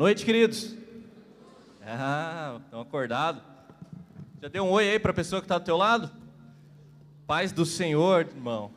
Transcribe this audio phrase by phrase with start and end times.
[0.00, 0.74] noite, queridos.
[1.82, 3.42] Ah, estão acordados?
[4.40, 6.10] Já deu um oi aí para a pessoa que está do teu lado?
[7.26, 8.72] Paz do Senhor, irmão.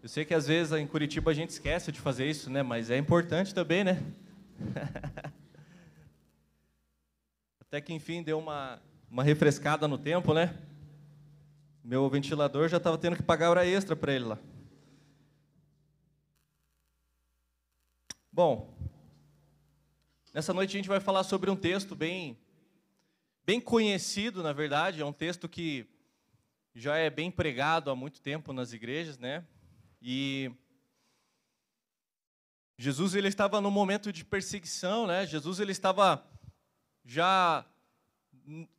[0.00, 2.62] Eu sei que às vezes em Curitiba a gente esquece de fazer isso, né?
[2.62, 4.00] Mas é importante também, né?
[7.60, 8.80] Até que enfim deu uma,
[9.10, 10.56] uma refrescada no tempo, né?
[11.82, 14.38] Meu ventilador já estava tendo que pagar hora extra para ele lá.
[18.30, 18.77] Bom,
[20.38, 22.38] nessa noite a gente vai falar sobre um texto bem,
[23.44, 25.84] bem conhecido, na verdade, é um texto que
[26.72, 29.44] já é bem pregado há muito tempo nas igrejas, né?
[30.00, 30.52] E
[32.76, 35.26] Jesus ele estava no momento de perseguição, né?
[35.26, 36.24] Jesus ele estava
[37.04, 37.66] já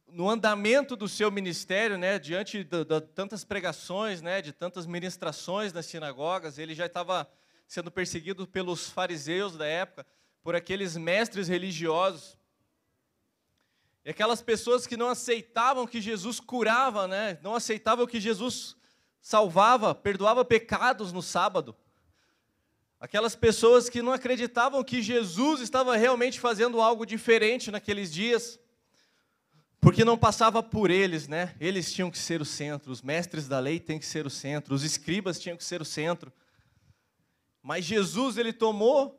[0.08, 5.88] no andamento do seu ministério, né, diante de, tantas pregações, né, de tantas ministrações nas
[5.88, 7.30] sinagogas, ele já estava
[7.67, 10.08] sendo perseguido pelos fariseus da época,
[10.50, 12.36] por aqueles mestres religiosos.
[14.03, 17.38] E aquelas pessoas que não aceitavam que Jesus curava, né?
[17.44, 18.75] não aceitavam que Jesus
[19.22, 21.75] salvava, perdoava pecados no sábado.
[23.00, 28.59] Aquelas pessoas que não acreditavam que Jesus estava realmente fazendo algo diferente naqueles dias,
[29.80, 31.55] porque não passava por eles, né?
[31.59, 34.73] Eles tinham que ser o centro, os mestres da lei têm que ser o centro,
[34.73, 36.33] os escribas tinham que ser o centro.
[37.61, 39.19] Mas Jesus, ele tomou,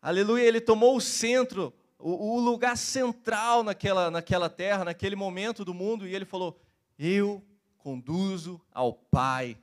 [0.00, 5.74] aleluia, ele tomou o centro, o, o lugar central naquela, naquela terra, naquele momento do
[5.74, 6.60] mundo, e ele falou:
[6.98, 7.42] Eu
[7.78, 9.56] conduzo ao Pai.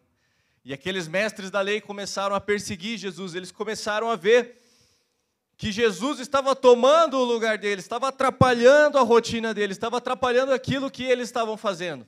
[0.64, 4.62] E aqueles mestres da lei começaram a perseguir Jesus, eles começaram a ver
[5.58, 10.92] que Jesus estava tomando o lugar deles, estava atrapalhando a rotina deles, estava atrapalhando aquilo
[10.92, 12.06] que eles estavam fazendo.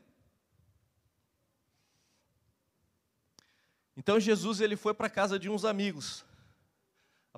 [3.95, 6.25] Então Jesus ele foi para a casa de uns amigos.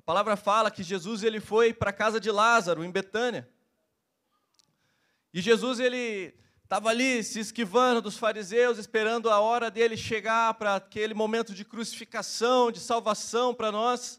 [0.00, 3.46] A palavra fala que Jesus ele foi para a casa de Lázaro em Betânia.
[5.30, 6.34] E Jesus ele
[6.64, 11.66] estava ali se esquivando dos fariseus, esperando a hora dele chegar para aquele momento de
[11.66, 14.18] crucificação, de salvação para nós.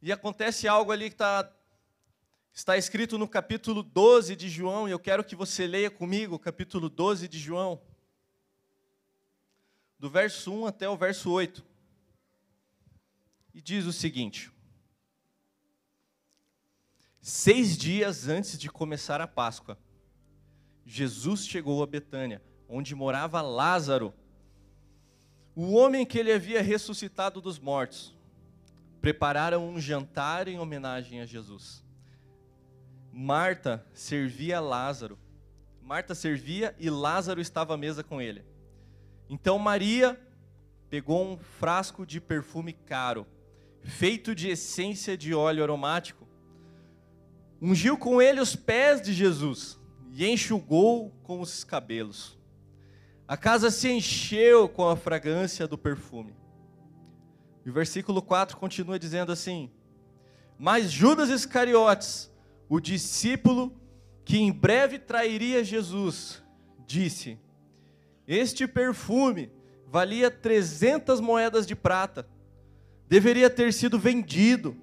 [0.00, 1.52] E acontece algo ali que está
[2.54, 6.38] está escrito no capítulo 12 de João, e eu quero que você leia comigo o
[6.38, 7.82] capítulo 12 de João
[9.98, 11.67] do verso 1 até o verso 8.
[13.58, 14.52] E diz o seguinte:
[17.20, 19.76] Seis dias antes de começar a Páscoa,
[20.86, 24.14] Jesus chegou a Betânia, onde morava Lázaro,
[25.56, 28.16] o homem que ele havia ressuscitado dos mortos.
[29.00, 31.84] Prepararam um jantar em homenagem a Jesus.
[33.12, 35.18] Marta servia Lázaro.
[35.82, 38.44] Marta servia e Lázaro estava à mesa com ele.
[39.28, 40.16] Então Maria
[40.88, 43.26] pegou um frasco de perfume caro,
[43.82, 46.26] feito de essência de óleo aromático,
[47.60, 49.78] ungiu com ele os pés de Jesus
[50.12, 52.38] e enxugou com os cabelos.
[53.26, 56.34] A casa se encheu com a fragrância do perfume.
[57.64, 59.70] E o versículo 4 continua dizendo assim:
[60.58, 62.32] Mas Judas Iscariotes,
[62.68, 63.78] o discípulo
[64.24, 66.42] que em breve trairia Jesus,
[66.86, 67.38] disse:
[68.28, 69.50] este perfume
[69.86, 72.28] valia 300 moedas de prata,
[73.08, 74.76] deveria ter sido vendido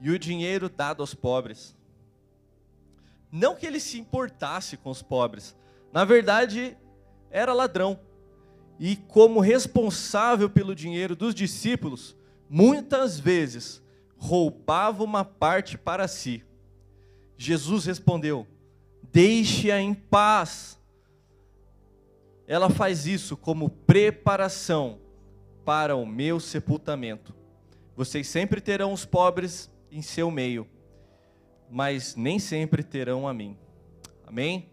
[0.00, 1.76] e o dinheiro dado aos pobres.
[3.30, 5.56] Não que ele se importasse com os pobres,
[5.92, 6.76] na verdade,
[7.30, 7.98] era ladrão.
[8.78, 12.16] E, como responsável pelo dinheiro dos discípulos,
[12.48, 13.82] muitas vezes
[14.16, 16.42] roubava uma parte para si.
[17.36, 18.46] Jesus respondeu:
[19.12, 20.80] Deixe-a em paz
[22.50, 24.98] ela faz isso como preparação
[25.64, 27.34] para o meu sepultamento.
[27.96, 30.66] Vocês sempre terão os pobres em seu meio,
[31.70, 33.56] mas nem sempre terão a mim.
[34.26, 34.70] Amém?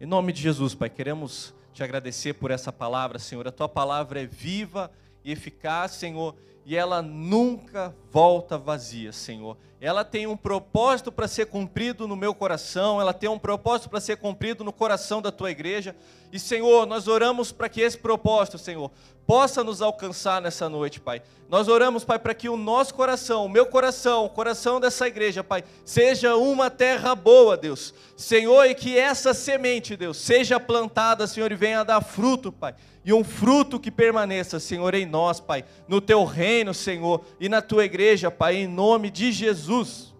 [0.00, 3.46] Em nome de Jesus, Pai, queremos te agradecer por essa palavra, Senhor.
[3.48, 4.90] A tua palavra é viva
[5.24, 11.44] e eficaz, Senhor, e ela nunca volta vazia, Senhor ela tem um propósito para ser
[11.44, 15.50] cumprido no meu coração, ela tem um propósito para ser cumprido no coração da tua
[15.50, 15.94] igreja.
[16.32, 18.90] E, Senhor, nós oramos para que esse propósito, Senhor,
[19.26, 21.20] possa nos alcançar nessa noite, Pai.
[21.50, 25.44] Nós oramos, Pai, para que o nosso coração, o meu coração, o coração dessa igreja,
[25.44, 27.92] Pai, seja uma terra boa, Deus.
[28.16, 32.74] Senhor, e que essa semente, Deus, seja plantada, Senhor, e venha dar fruto, Pai
[33.04, 37.62] e um fruto que permaneça, Senhor, em nós, Pai, no teu reino, Senhor, e na
[37.62, 40.14] tua igreja, Pai, em nome de Jesus.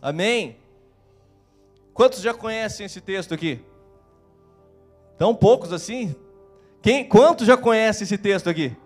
[0.00, 0.56] Amém?
[1.92, 3.60] Quantos já conhecem esse texto aqui?
[5.18, 6.14] Tão poucos assim?
[6.80, 8.76] Quem, quantos já conhecem esse texto aqui?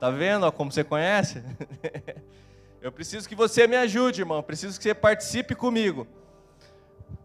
[0.00, 1.42] Tá vendo ó, como você conhece?
[2.80, 4.36] Eu preciso que você me ajude, irmão.
[4.36, 6.06] Eu preciso que você participe comigo.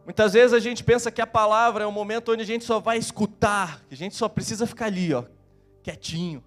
[0.06, 2.80] Muitas vezes a gente pensa que a palavra é um momento onde a gente só
[2.80, 5.26] vai escutar, que a gente só precisa ficar ali, ó,
[5.84, 6.42] quietinho.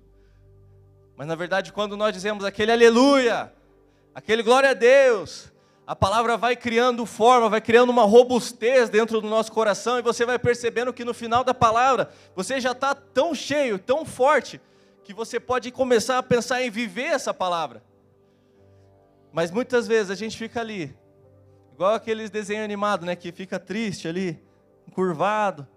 [1.22, 3.52] Mas na verdade, quando nós dizemos aquele aleluia,
[4.12, 5.52] aquele glória a Deus,
[5.86, 10.26] a palavra vai criando forma, vai criando uma robustez dentro do nosso coração e você
[10.26, 14.60] vai percebendo que no final da palavra você já está tão cheio, tão forte,
[15.04, 17.84] que você pode começar a pensar em viver essa palavra.
[19.32, 20.92] Mas muitas vezes a gente fica ali,
[21.72, 24.42] igual aqueles desenhos animados, né, que fica triste ali,
[24.92, 25.69] curvado.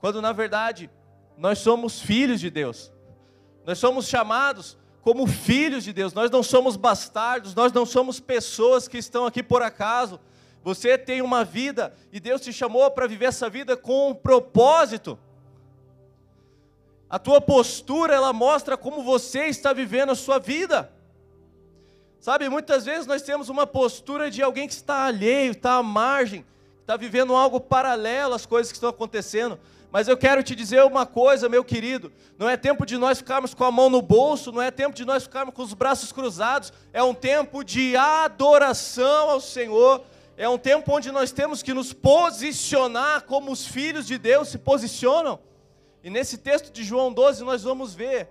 [0.00, 0.90] Quando na verdade
[1.36, 2.97] nós somos filhos de Deus.
[3.68, 6.14] Nós somos chamados como filhos de Deus.
[6.14, 10.18] Nós não somos bastardos, nós não somos pessoas que estão aqui por acaso.
[10.64, 15.18] Você tem uma vida e Deus te chamou para viver essa vida com um propósito.
[17.10, 20.90] A tua postura, ela mostra como você está vivendo a sua vida.
[22.20, 26.42] Sabe, muitas vezes nós temos uma postura de alguém que está alheio, está à margem,
[26.80, 29.60] está vivendo algo paralelo às coisas que estão acontecendo.
[29.90, 33.54] Mas eu quero te dizer uma coisa, meu querido: não é tempo de nós ficarmos
[33.54, 36.72] com a mão no bolso, não é tempo de nós ficarmos com os braços cruzados,
[36.92, 40.04] é um tempo de adoração ao Senhor,
[40.36, 44.58] é um tempo onde nós temos que nos posicionar como os filhos de Deus se
[44.58, 45.38] posicionam.
[46.04, 48.28] E nesse texto de João 12 nós vamos ver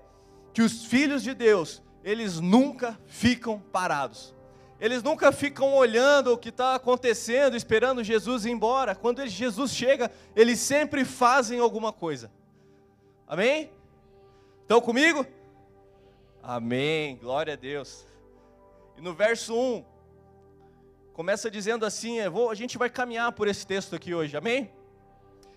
[0.53, 4.36] que os filhos de Deus, eles nunca ficam parados.
[4.79, 8.93] Eles nunca ficam olhando o que está acontecendo, esperando Jesus ir embora.
[8.93, 12.31] Quando Jesus chega, eles sempre fazem alguma coisa.
[13.27, 13.71] Amém?
[14.61, 15.25] Estão comigo?
[16.43, 17.17] Amém.
[17.17, 18.05] Glória a Deus.
[18.95, 19.83] E no verso 1,
[21.11, 24.37] começa dizendo assim: vou, a gente vai caminhar por esse texto aqui hoje.
[24.37, 24.71] Amém?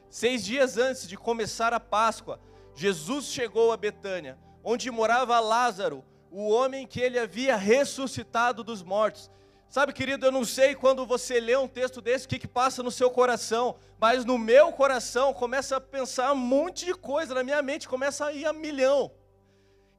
[0.08, 2.40] Seis dias antes de começar a Páscoa,
[2.74, 9.30] Jesus chegou a Betânia, onde morava Lázaro, o homem que ele havia ressuscitado dos mortos.
[9.68, 12.82] Sabe, querido, eu não sei quando você lê um texto desse, o que, que passa
[12.82, 17.44] no seu coração, mas no meu coração começa a pensar um monte de coisa, na
[17.44, 19.12] minha mente começa a ir a milhão.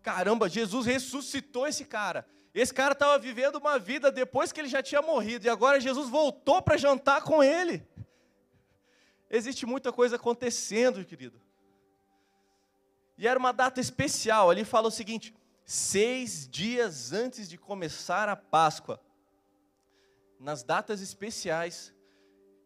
[0.01, 2.25] Caramba, Jesus ressuscitou esse cara.
[2.53, 6.09] Esse cara estava vivendo uma vida depois que ele já tinha morrido, e agora Jesus
[6.09, 7.87] voltou para jantar com ele.
[9.29, 11.39] Existe muita coisa acontecendo, querido.
[13.17, 15.33] E era uma data especial, ali fala o seguinte:
[15.65, 18.99] seis dias antes de começar a Páscoa,
[20.39, 21.93] nas datas especiais,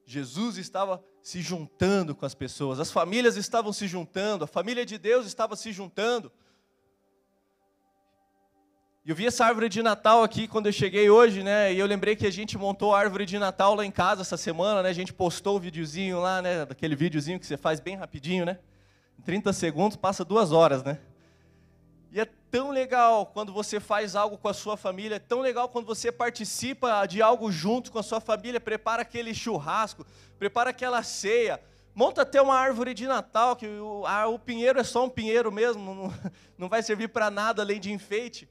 [0.05, 4.97] Jesus estava se juntando com as pessoas, as famílias estavam se juntando, a família de
[4.97, 6.31] Deus estava se juntando.
[9.03, 11.71] E eu vi essa árvore de Natal aqui quando eu cheguei hoje, né?
[11.71, 14.37] E eu lembrei que a gente montou a árvore de Natal lá em casa essa
[14.37, 14.89] semana, né?
[14.89, 16.65] A gente postou o videozinho lá, né?
[16.65, 18.57] Daquele videozinho que você faz bem rapidinho, né?
[19.19, 20.99] Em 30 segundos passa duas horas, né?
[22.15, 25.67] E é tão legal quando você faz algo com a sua família, é tão legal
[25.67, 30.05] quando você participa de algo junto com a sua família, prepara aquele churrasco,
[30.39, 31.61] prepara aquela ceia,
[31.93, 35.83] monta até uma árvore de Natal, que o, o pinheiro é só um pinheiro mesmo,
[35.93, 36.13] não,
[36.57, 38.47] não vai servir para nada além de enfeite.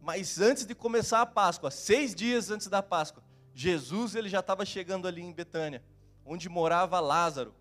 [0.00, 3.22] Mas antes de começar a Páscoa, seis dias antes da Páscoa,
[3.52, 5.84] Jesus ele já estava chegando ali em Betânia,
[6.24, 7.54] onde morava Lázaro.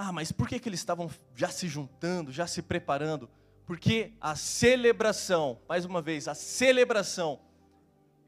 [0.00, 3.28] Ah, mas por que, que eles estavam já se juntando, já se preparando?
[3.66, 7.40] Porque a celebração, mais uma vez, a celebração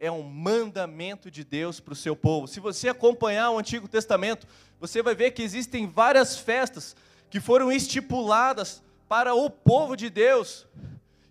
[0.01, 2.49] é um mandamento de Deus para o seu povo.
[2.49, 4.49] Se você acompanhar o Antigo Testamento,
[4.81, 6.97] você vai ver que existem várias festas
[7.31, 10.67] que foram estipuladas para o povo de Deus.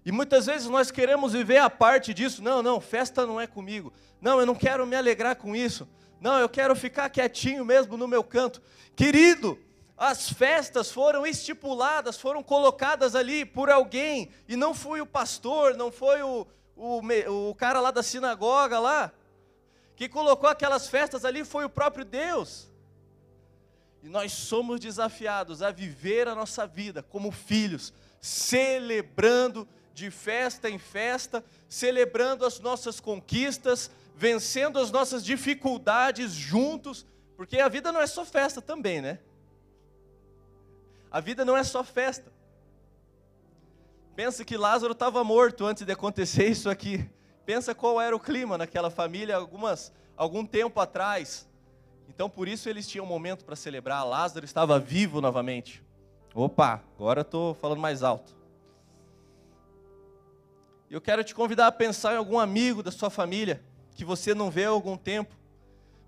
[0.06, 2.42] E muitas vezes nós queremos viver a parte disso.
[2.42, 3.92] Não, não, festa não é comigo.
[4.22, 5.86] Não, eu não quero me alegrar com isso.
[6.22, 8.62] Não, eu quero ficar quietinho mesmo no meu canto.
[8.96, 9.60] Querido,
[10.00, 15.92] as festas foram estipuladas, foram colocadas ali por alguém, e não foi o pastor, não
[15.92, 17.02] foi o, o,
[17.50, 19.12] o cara lá da sinagoga lá,
[19.98, 22.70] que colocou aquelas festas ali, foi o próprio Deus.
[24.02, 27.92] E nós somos desafiados a viver a nossa vida como filhos,
[28.22, 37.60] celebrando de festa em festa, celebrando as nossas conquistas, vencendo as nossas dificuldades juntos, porque
[37.60, 39.20] a vida não é só festa também, né?
[41.12, 42.32] A vida não é só festa.
[44.16, 47.10] Pensa que Lázaro estava morto antes de acontecer isso aqui.
[47.46, 51.48] Pensa qual era o clima naquela família algumas, algum tempo atrás.
[52.08, 54.06] Então por isso eles tinham um momento para celebrar.
[54.06, 55.84] Lázaro estava vivo novamente.
[56.36, 58.38] Opa, agora estou falando mais alto.
[60.90, 63.64] Eu quero te convidar a pensar em algum amigo da sua família
[63.96, 65.36] que você não vê há algum tempo.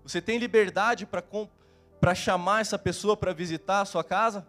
[0.02, 4.46] Você tem liberdade para chamar essa pessoa para visitar a sua casa?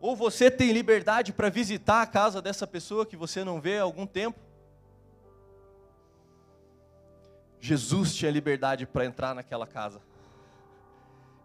[0.00, 3.82] Ou você tem liberdade para visitar a casa dessa pessoa que você não vê há
[3.82, 4.40] algum tempo?
[7.60, 10.00] Jesus tinha liberdade para entrar naquela casa.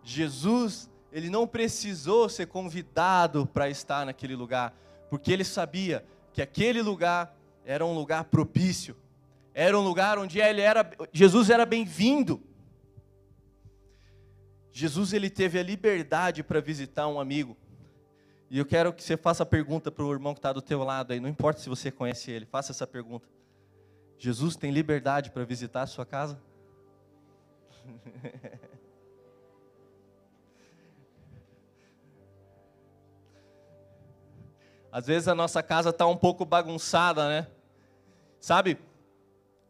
[0.02, 4.74] Jesus, ele não precisou ser convidado para estar naquele lugar,
[5.10, 7.36] porque ele sabia que aquele lugar
[7.66, 8.96] era um lugar propício,
[9.54, 12.42] era um lugar onde ele era, Jesus era bem-vindo.
[14.72, 17.58] Jesus ele teve a liberdade para visitar um amigo.
[18.50, 20.84] E eu quero que você faça a pergunta para o irmão que está do teu
[20.84, 23.28] lado aí, não importa se você conhece ele, faça essa pergunta.
[24.18, 26.40] Jesus tem liberdade para visitar a sua casa?
[34.92, 37.48] Às vezes a nossa casa está um pouco bagunçada, né?
[38.40, 38.78] Sabe?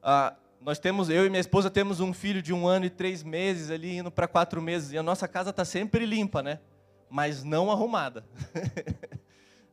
[0.04, 3.24] Ah, nós temos, eu e minha esposa temos um filho de um ano e três
[3.24, 6.60] meses ali, indo para quatro meses, e a nossa casa está sempre limpa, né?
[7.10, 8.26] Mas não arrumada.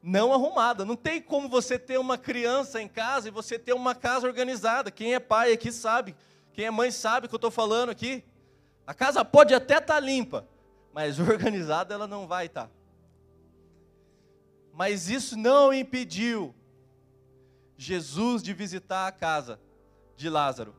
[0.02, 0.84] não arrumada.
[0.84, 4.90] Não tem como você ter uma criança em casa e você ter uma casa organizada.
[4.90, 6.14] Quem é pai aqui sabe.
[6.52, 8.24] Quem é mãe sabe o que eu estou falando aqui.
[8.86, 10.46] A casa pode até estar tá limpa,
[10.92, 12.66] mas organizada ela não vai estar.
[12.66, 12.70] Tá.
[14.72, 16.54] Mas isso não impediu
[17.76, 19.60] Jesus de visitar a casa
[20.16, 20.74] de Lázaro.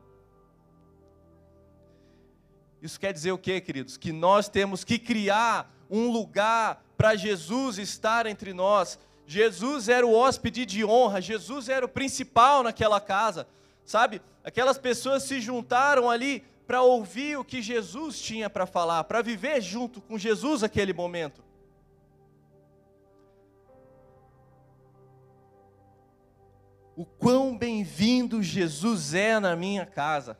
[2.82, 3.96] Isso quer dizer o quê, queridos?
[3.96, 8.98] Que nós temos que criar um lugar para Jesus estar entre nós.
[9.26, 13.46] Jesus era o hóspede de honra, Jesus era o principal naquela casa,
[13.84, 14.20] sabe?
[14.42, 19.60] Aquelas pessoas se juntaram ali para ouvir o que Jesus tinha para falar, para viver
[19.60, 21.42] junto com Jesus aquele momento.
[26.96, 30.38] O quão bem-vindo Jesus é na minha casa.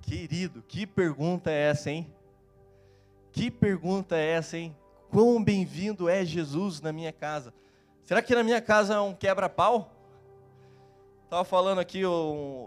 [0.00, 2.12] Querido, que pergunta é essa, hein?
[3.32, 4.76] Que pergunta é essa, hein?
[5.10, 7.52] Quão bem-vindo é Jesus na minha casa?
[8.04, 9.90] Será que na minha casa é um quebra-pau?
[11.24, 12.02] Estava falando aqui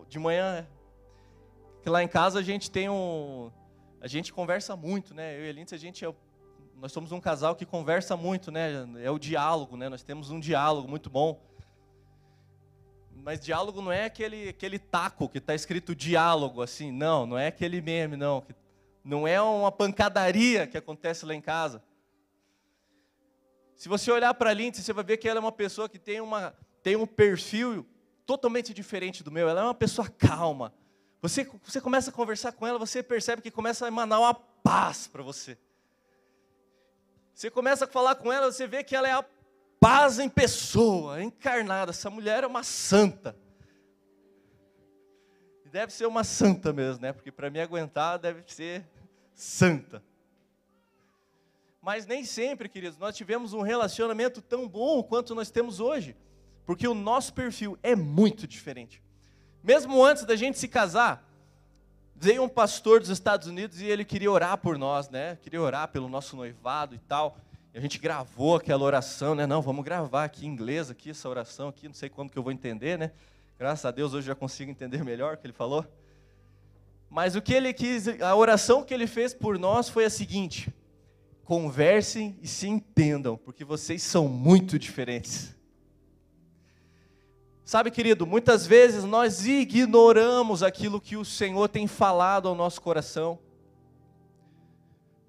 [0.10, 0.67] de manhã, né?
[1.86, 3.51] que lá em casa a gente tem um.
[4.01, 5.38] A gente conversa muito, né?
[5.38, 6.12] Eu e a Lindsay, a gente é,
[6.81, 8.88] nós somos um casal que conversa muito, né?
[9.03, 9.88] É o diálogo, né?
[9.88, 11.39] Nós temos um diálogo muito bom.
[13.13, 16.91] Mas diálogo não é aquele, aquele taco que está escrito diálogo, assim.
[16.91, 18.43] Não, não é aquele meme, não.
[19.05, 21.83] Não é uma pancadaria que acontece lá em casa.
[23.75, 26.00] Se você olhar para a Lindsay, você vai ver que ela é uma pessoa que
[26.00, 27.85] tem, uma, tem um perfil
[28.25, 29.47] totalmente diferente do meu.
[29.47, 30.74] Ela é uma pessoa calma.
[31.21, 35.05] Você, você começa a conversar com ela, você percebe que começa a emanar uma paz
[35.05, 35.55] para você.
[37.31, 39.25] Você começa a falar com ela, você vê que ela é a
[39.79, 41.91] paz em pessoa, encarnada.
[41.91, 43.38] Essa mulher é uma santa.
[45.65, 47.13] Deve ser uma santa mesmo, né?
[47.13, 48.83] Porque para me aguentar deve ser
[49.36, 50.01] santa.
[51.82, 56.15] Mas nem sempre, queridos, nós tivemos um relacionamento tão bom quanto nós temos hoje,
[56.65, 59.04] porque o nosso perfil é muito diferente.
[59.62, 61.24] Mesmo antes da gente se casar,
[62.15, 65.38] veio um pastor dos Estados Unidos e ele queria orar por nós, né?
[65.42, 67.38] Queria orar pelo nosso noivado e tal.
[67.74, 69.46] E a gente gravou aquela oração, né?
[69.46, 72.44] Não, vamos gravar aqui em inglês aqui essa oração aqui, não sei quando que eu
[72.44, 73.12] vou entender, né?
[73.60, 75.86] Graças a Deus hoje já consigo entender melhor o que ele falou.
[77.15, 80.69] Mas o que ele quis, a oração que ele fez por nós foi a seguinte:
[81.45, 85.55] conversem e se entendam, porque vocês são muito diferentes.
[87.63, 93.39] Sabe, querido, muitas vezes nós ignoramos aquilo que o Senhor tem falado ao nosso coração.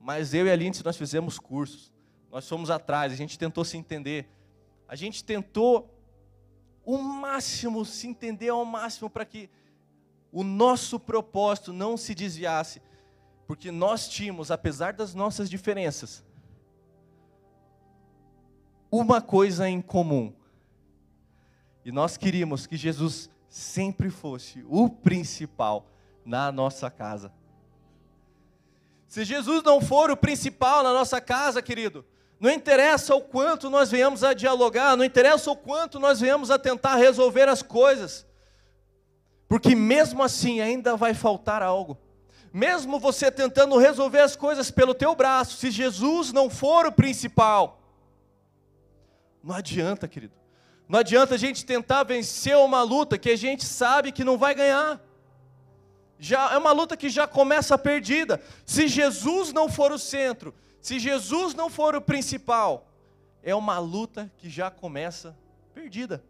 [0.01, 1.93] Mas eu e a Lindsay, nós fizemos cursos,
[2.33, 4.29] nós fomos atrás, a gente tentou se entender,
[4.89, 5.89] a gente tentou
[6.85, 9.49] o máximo se entender ao máximo para que
[10.37, 12.83] o nosso propósito não se desviasse
[13.47, 16.23] porque nós tínhamos, apesar das nossas diferenças,
[18.91, 20.35] uma coisa em comum.
[21.83, 25.87] E nós queríamos que Jesus sempre fosse o principal
[26.23, 27.33] na nossa casa.
[29.09, 32.05] Se Jesus não for o principal na nossa casa, querido,
[32.39, 36.59] não interessa o quanto nós venhamos a dialogar, não interessa o quanto nós venhamos a
[36.59, 38.27] tentar resolver as coisas,
[39.49, 41.99] porque mesmo assim ainda vai faltar algo
[42.57, 47.79] mesmo você tentando resolver as coisas pelo teu braço, se Jesus não for o principal,
[49.45, 50.33] não adianta, querido.
[50.89, 54.55] Não adianta a gente tentar vencer uma luta que a gente sabe que não vai
[54.55, 54.99] ganhar.
[56.19, 58.43] Já é uma luta que já começa perdida.
[58.65, 62.89] Se Jesus não for o centro, se Jesus não for o principal,
[63.43, 65.37] é uma luta que já começa
[65.75, 66.25] perdida.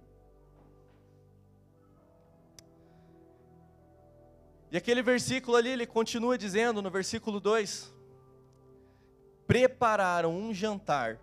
[4.70, 7.94] E aquele versículo ali, ele continua dizendo no versículo 2:
[9.46, 11.18] prepararam um jantar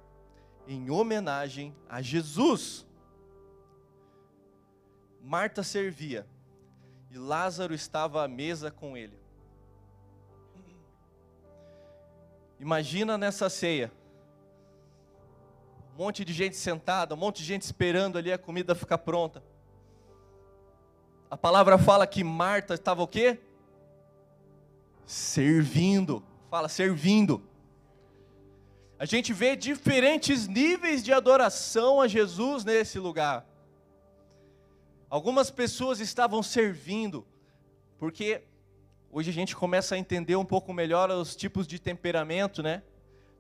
[0.68, 2.86] em homenagem a Jesus.
[5.22, 6.28] Marta servia
[7.10, 9.18] e Lázaro estava à mesa com ele.
[12.60, 13.92] Imagina nessa ceia,
[15.94, 19.44] um monte de gente sentada, um monte de gente esperando ali a comida ficar pronta.
[21.34, 23.40] A palavra fala que Marta estava o quê?
[25.04, 26.24] Servindo.
[26.48, 27.42] Fala, servindo.
[29.00, 33.48] A gente vê diferentes níveis de adoração a Jesus nesse lugar.
[35.10, 37.26] Algumas pessoas estavam servindo,
[37.98, 38.44] porque
[39.12, 42.84] hoje a gente começa a entender um pouco melhor os tipos de temperamento, né?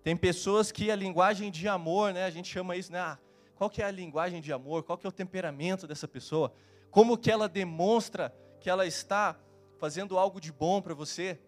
[0.04, 2.26] Tem pessoas que a linguagem de amor, né?
[2.26, 3.00] A gente chama isso, né?
[3.00, 3.20] Ah,
[3.54, 4.82] qual que é a linguagem de amor?
[4.82, 6.52] Qual que é o temperamento dessa pessoa?
[6.94, 9.36] Como que ela demonstra que ela está
[9.80, 11.40] fazendo algo de bom para você?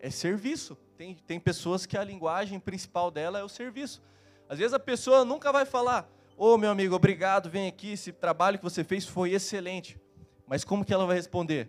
[0.00, 0.78] É serviço.
[0.96, 4.02] Tem, tem pessoas que a linguagem principal dela é o serviço.
[4.48, 8.12] Às vezes a pessoa nunca vai falar, Ô oh, meu amigo, obrigado, vem aqui, esse
[8.12, 10.00] trabalho que você fez foi excelente.
[10.46, 11.68] Mas como que ela vai responder?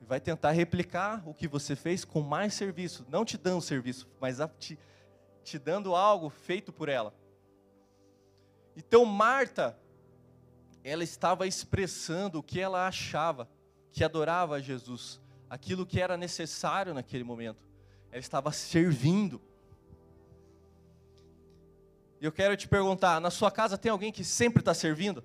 [0.00, 4.38] Vai tentar replicar o que você fez com mais serviço, não te dando serviço, mas
[4.58, 4.78] te,
[5.44, 7.12] te dando algo feito por ela.
[8.74, 9.76] Então Marta,
[10.82, 13.48] ela estava expressando o que ela achava,
[13.92, 17.64] que adorava a Jesus, aquilo que era necessário naquele momento.
[18.10, 19.40] Ela estava servindo.
[22.20, 25.22] E eu quero te perguntar: na sua casa tem alguém que sempre está servindo?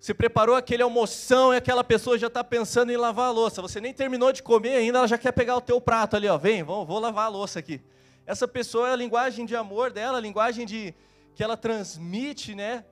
[0.00, 3.60] Você preparou aquele almoção e aquela pessoa já está pensando em lavar a louça.
[3.60, 6.38] Você nem terminou de comer ainda, ela já quer pegar o teu prato ali, ó.
[6.38, 7.80] Vem, vou, vou lavar a louça aqui.
[8.24, 10.94] Essa pessoa é a linguagem de amor dela, a linguagem de
[11.34, 12.84] que ela transmite, né?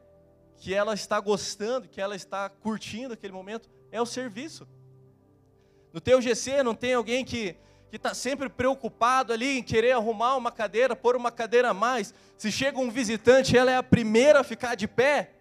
[0.59, 4.67] Que ela está gostando, que ela está curtindo aquele momento, é o serviço.
[5.93, 7.57] No teu GC não tem alguém que
[7.89, 12.12] que está sempre preocupado ali em querer arrumar uma cadeira, pôr uma cadeira a mais.
[12.37, 15.33] Se chega um visitante, ela é a primeira a ficar de pé.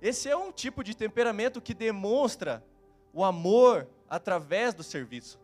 [0.00, 2.64] Esse é um tipo de temperamento que demonstra
[3.12, 5.38] o amor através do serviço.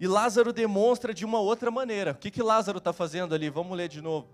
[0.00, 2.12] E Lázaro demonstra de uma outra maneira.
[2.12, 3.50] O que, que Lázaro está fazendo ali?
[3.50, 4.28] Vamos ler de novo.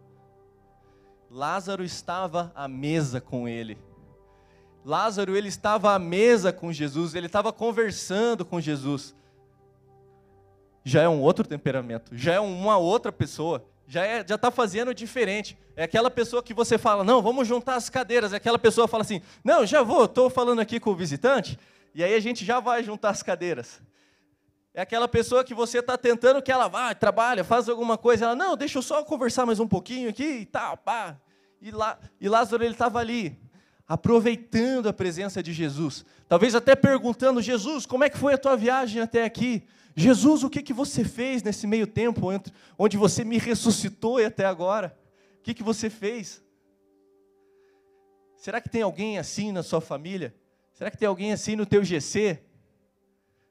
[1.31, 3.79] Lázaro estava à mesa com ele.
[4.85, 9.17] Lázaro ele estava à mesa com Jesus, ele estava conversando com Jesus.
[10.85, 14.93] Já é um outro temperamento, já é uma outra pessoa, já é, já está fazendo
[14.93, 15.57] diferente.
[15.75, 18.35] É aquela pessoa que você fala, não, vamos juntar as cadeiras.
[18.35, 21.59] É aquela pessoa fala assim, não, já vou, estou falando aqui com o visitante,
[21.95, 23.81] e aí a gente já vai juntar as cadeiras.
[24.77, 28.35] É aquela pessoa que você está tentando que ela vá, trabalha, faz alguma coisa, ela,
[28.35, 31.17] não, deixa eu só conversar mais um pouquinho aqui e tal, pá.
[31.63, 33.39] E, lá, e Lázaro ele estava ali,
[33.87, 38.57] aproveitando a presença de Jesus, talvez até perguntando: Jesus, como é que foi a tua
[38.57, 39.63] viagem até aqui?
[39.95, 42.29] Jesus, o que, que você fez nesse meio tempo,
[42.77, 44.99] onde você me ressuscitou e até agora?
[45.39, 46.43] O que, que você fez?
[48.37, 50.35] Será que tem alguém assim na sua família?
[50.73, 52.43] Será que tem alguém assim no teu GC?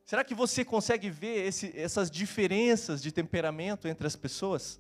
[0.06, 4.80] Será que você consegue ver esse, essas diferenças de temperamento entre as pessoas?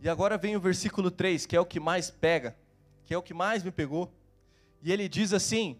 [0.00, 2.56] E agora vem o versículo 3, que é o que mais pega,
[3.04, 4.12] que é o que mais me pegou.
[4.82, 5.78] E ele diz assim: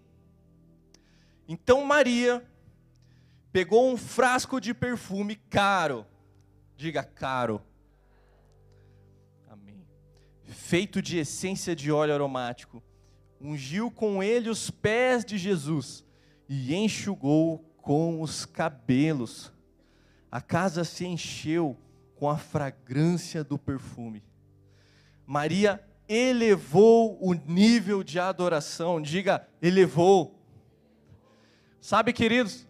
[1.49, 2.45] Então Maria
[3.53, 6.07] pegou um frasco de perfume caro,
[6.77, 7.61] diga caro,
[9.49, 9.87] amém,
[10.45, 12.83] feito de essência de óleo aromático,
[13.43, 16.05] ungiu com ele os pés de Jesus
[16.49, 19.53] e enxugou com os cabelos.
[20.31, 21.77] A casa se encheu
[22.15, 24.23] com a fragrância do perfume.
[25.27, 30.39] Maria elevou o nível de adoração, diga, elevou.
[31.81, 32.67] Sabe, queridos,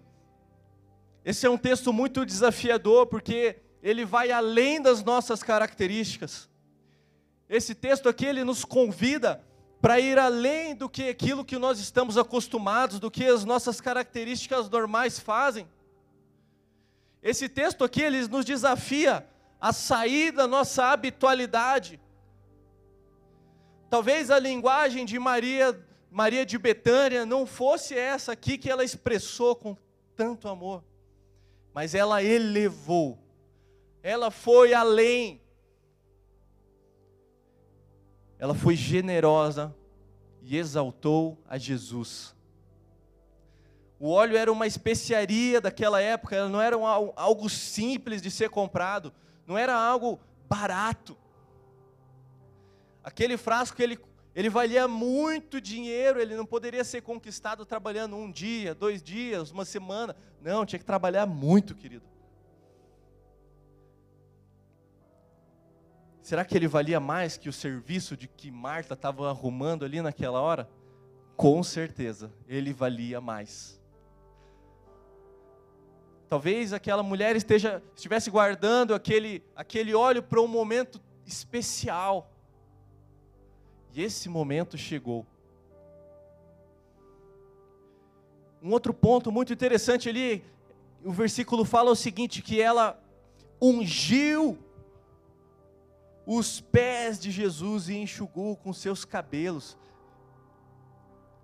[1.24, 6.48] esse é um texto muito desafiador, porque ele vai além das nossas características.
[7.48, 9.44] Esse texto aqui, ele nos convida
[9.82, 14.70] para ir além do que aquilo que nós estamos acostumados, do que as nossas características
[14.70, 15.68] normais fazem.
[17.20, 19.26] Esse texto aqui, ele nos desafia
[19.60, 22.00] a sair da nossa habitualidade.
[23.90, 25.76] Talvez a linguagem de Maria,
[26.08, 29.76] Maria de Betânia não fosse essa aqui que ela expressou com
[30.14, 30.84] tanto amor,
[31.74, 33.18] mas ela elevou,
[34.00, 35.41] ela foi além,
[38.42, 39.74] ela foi generosa
[40.42, 42.34] e exaltou a Jesus.
[43.98, 46.76] O óleo era uma especiaria daquela época, não era
[47.16, 49.12] algo simples de ser comprado
[49.46, 51.16] não era algo barato.
[53.02, 53.98] Aquele frasco ele,
[54.34, 59.64] Ele valia muito dinheiro, ele não poderia ser conquistado trabalhando um dia, dois dias, uma
[59.64, 60.16] semana.
[60.40, 62.04] Não, tinha que trabalhar muito, querido.
[66.22, 70.40] Será que ele valia mais que o serviço de que Marta estava arrumando ali naquela
[70.40, 70.70] hora?
[71.36, 73.80] Com certeza, ele valia mais.
[76.28, 82.30] Talvez aquela mulher esteja, estivesse guardando aquele, aquele óleo para um momento especial.
[83.92, 85.26] E esse momento chegou.
[88.62, 90.44] Um outro ponto muito interessante ali,
[91.04, 92.98] o versículo fala o seguinte: que ela
[93.60, 94.56] ungiu
[96.26, 99.76] os pés de Jesus e enxugou com seus cabelos.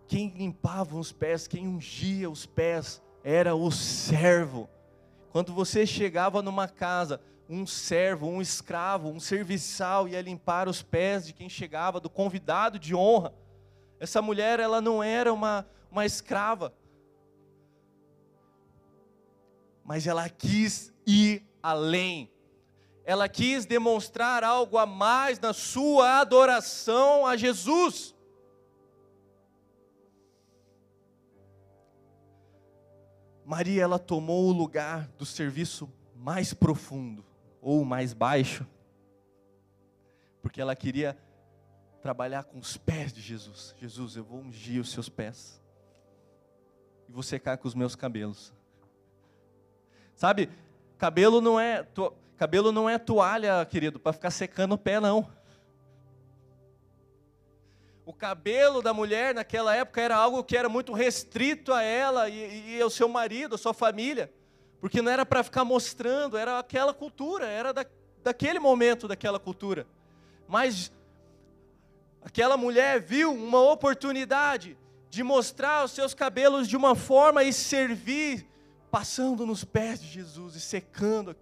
[0.06, 4.68] Quem limpava os pés, quem ungia os pés, era o servo.
[5.30, 11.26] Quando você chegava numa casa, um servo, um escravo, um serviçal ia limpar os pés
[11.26, 13.34] de quem chegava, do convidado de honra.
[13.98, 16.72] Essa mulher, ela não era uma, uma escrava,
[19.84, 22.30] mas ela quis ir além.
[23.08, 28.14] Ela quis demonstrar algo a mais na sua adoração a Jesus.
[33.46, 37.24] Maria, ela tomou o lugar do serviço mais profundo
[37.62, 38.66] ou mais baixo,
[40.42, 41.16] porque ela queria
[42.02, 43.74] trabalhar com os pés de Jesus.
[43.78, 45.58] Jesus, eu vou ungir os seus pés
[47.08, 48.52] e vou secar com os meus cabelos.
[50.14, 50.50] Sabe,
[50.98, 51.82] cabelo não é
[52.38, 55.28] cabelo não é toalha, querido, para ficar secando o pé não.
[58.06, 62.76] O cabelo da mulher naquela época era algo que era muito restrito a ela e,
[62.76, 64.32] e ao seu marido, a sua família,
[64.80, 67.84] porque não era para ficar mostrando, era aquela cultura, era da,
[68.22, 69.84] daquele momento daquela cultura.
[70.46, 70.92] Mas
[72.22, 74.78] aquela mulher viu uma oportunidade
[75.10, 78.46] de mostrar os seus cabelos de uma forma e servir
[78.92, 81.36] passando nos pés de Jesus e secando.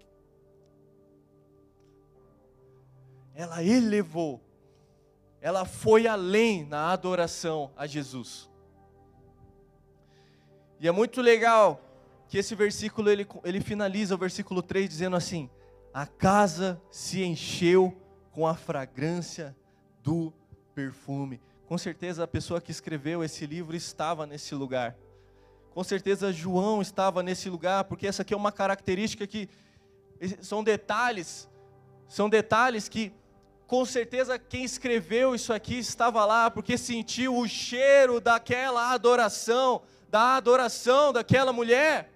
[3.38, 4.40] Ela elevou,
[5.42, 8.48] ela foi além na adoração a Jesus.
[10.80, 11.78] E é muito legal
[12.28, 15.50] que esse versículo ele, ele finaliza o versículo 3 dizendo assim:
[15.92, 17.94] A casa se encheu
[18.32, 19.54] com a fragrância
[20.02, 20.32] do
[20.74, 21.38] perfume.
[21.66, 24.96] Com certeza a pessoa que escreveu esse livro estava nesse lugar.
[25.72, 29.46] Com certeza João estava nesse lugar, porque essa aqui é uma característica que
[30.40, 31.46] são detalhes,
[32.08, 33.12] são detalhes que
[33.66, 40.36] com certeza quem escreveu isso aqui estava lá, porque sentiu o cheiro daquela adoração, da
[40.36, 42.12] adoração daquela mulher.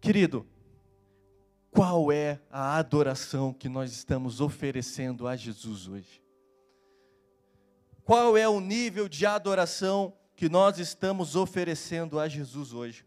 [0.00, 0.46] Querido,
[1.70, 6.22] qual é a adoração que nós estamos oferecendo a Jesus hoje?
[8.04, 13.06] Qual é o nível de adoração que nós estamos oferecendo a Jesus hoje?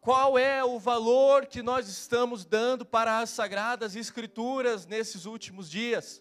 [0.00, 6.20] Qual é o valor que nós estamos dando para as sagradas escrituras nesses últimos dias?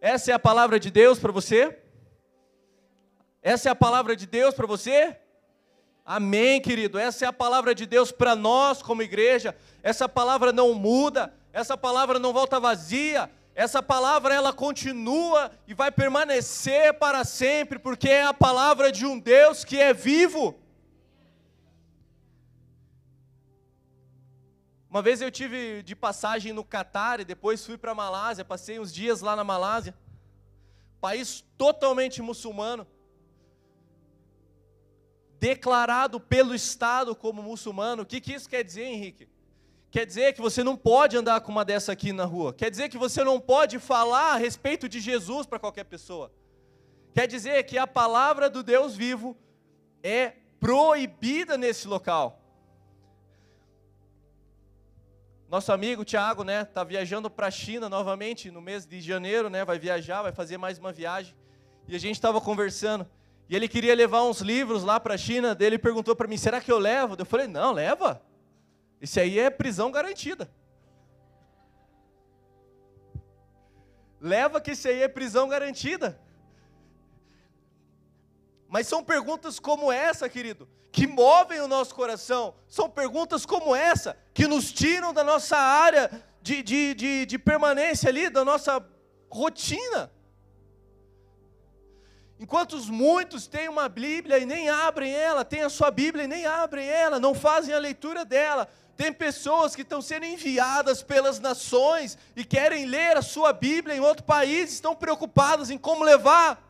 [0.00, 1.78] Essa é a palavra de Deus para você?
[3.42, 5.14] Essa é a palavra de Deus para você?
[6.06, 6.98] Amém, querido.
[6.98, 9.54] Essa é a palavra de Deus para nós como igreja.
[9.82, 13.30] Essa palavra não muda, essa palavra não volta vazia.
[13.58, 19.18] Essa palavra ela continua e vai permanecer para sempre, porque é a palavra de um
[19.18, 20.56] Deus que é vivo.
[24.88, 28.78] Uma vez eu tive de passagem no Catar e depois fui para a Malásia, passei
[28.78, 29.92] uns dias lá na Malásia.
[31.00, 32.86] País totalmente muçulmano
[35.40, 38.04] declarado pelo Estado como muçulmano.
[38.04, 39.28] O que, que isso quer dizer, Henrique?
[39.90, 42.52] Quer dizer que você não pode andar com uma dessa aqui na rua.
[42.52, 46.30] Quer dizer que você não pode falar a respeito de Jesus para qualquer pessoa.
[47.14, 49.36] Quer dizer que a palavra do Deus vivo
[50.02, 52.38] é proibida nesse local.
[55.48, 59.64] Nosso amigo Tiago, né, tá viajando para a China novamente no mês de janeiro, né,
[59.64, 61.34] vai viajar, vai fazer mais uma viagem.
[61.86, 63.08] E a gente estava conversando.
[63.48, 66.36] E ele queria levar uns livros lá para a China, dele ele perguntou para mim:
[66.36, 67.16] será que eu levo?
[67.18, 68.20] Eu falei: não, leva.
[69.00, 70.50] Esse aí é prisão garantida.
[74.20, 76.20] Leva que esse aí é prisão garantida.
[78.68, 82.54] Mas são perguntas como essa, querido, que movem o nosso coração.
[82.68, 86.10] São perguntas como essa, que nos tiram da nossa área
[86.42, 88.84] de, de, de, de permanência ali, da nossa
[89.30, 90.10] rotina.
[92.38, 96.46] Enquanto muitos têm uma Bíblia e nem abrem ela, têm a sua Bíblia e nem
[96.46, 98.68] abrem ela, não fazem a leitura dela.
[98.98, 104.00] Tem pessoas que estão sendo enviadas pelas nações e querem ler a sua Bíblia em
[104.00, 106.60] outro país, estão preocupadas em como levar.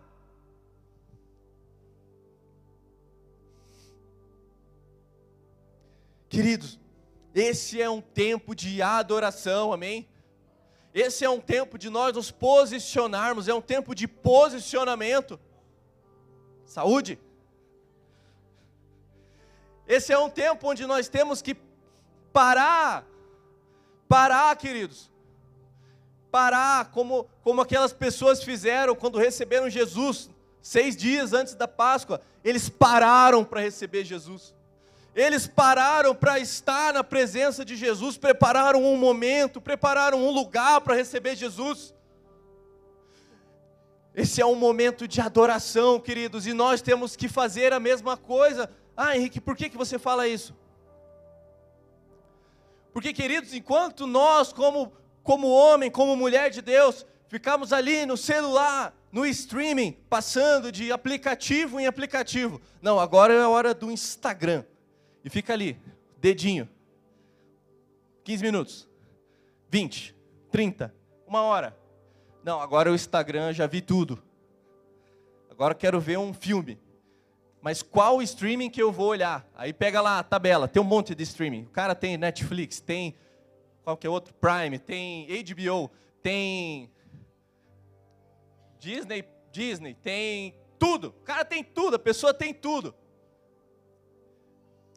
[6.29, 6.79] Queridos,
[7.35, 10.07] esse é um tempo de adoração, amém?
[10.93, 15.41] Esse é um tempo de nós nos posicionarmos, é um tempo de posicionamento.
[16.67, 17.19] Saúde.
[19.87, 21.57] Esse é um tempo onde nós temos que
[22.33, 23.07] parar,
[24.09, 25.11] parar, queridos,
[26.31, 32.69] parar, como, como aquelas pessoas fizeram quando receberam Jesus, seis dias antes da Páscoa, eles
[32.69, 34.55] pararam para receber Jesus.
[35.15, 40.95] Eles pararam para estar na presença de Jesus, prepararam um momento, prepararam um lugar para
[40.95, 41.93] receber Jesus.
[44.15, 48.71] Esse é um momento de adoração, queridos, e nós temos que fazer a mesma coisa.
[48.97, 50.55] Ah, Henrique, por que, que você fala isso?
[52.99, 58.93] Porque, queridos, enquanto nós, como, como homem, como mulher de Deus, ficamos ali no celular,
[59.13, 62.61] no streaming, passando de aplicativo em aplicativo.
[62.83, 64.65] Não, agora é a hora do Instagram.
[65.25, 65.81] E fica ali,
[66.21, 66.69] dedinho.
[68.25, 68.89] 15 minutos,
[69.71, 70.17] 20,
[70.51, 70.93] 30,
[71.25, 71.79] uma hora.
[72.43, 74.21] Não, agora o Instagram já vi tudo.
[75.49, 76.81] Agora quero ver um filme.
[77.61, 79.49] Mas qual streaming que eu vou olhar?
[79.55, 81.65] Aí pega lá a tabela, tem um monte de streaming.
[81.65, 83.17] O cara tem Netflix, tem
[83.83, 85.91] qualquer outro Prime, tem HBO,
[86.23, 86.91] tem
[88.79, 91.09] Disney, Disney, tem tudo.
[91.09, 92.95] O cara tem tudo, a pessoa tem tudo.